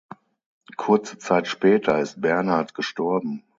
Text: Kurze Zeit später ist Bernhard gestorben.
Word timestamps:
Kurze 0.77 1.19
Zeit 1.19 1.47
später 1.47 1.99
ist 1.99 2.19
Bernhard 2.21 2.73
gestorben. 2.73 3.43